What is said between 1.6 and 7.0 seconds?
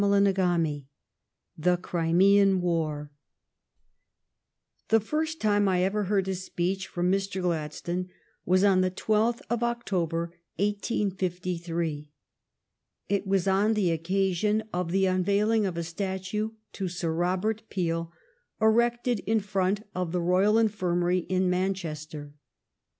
CRIMEAN WAR The first time I ever heard a speech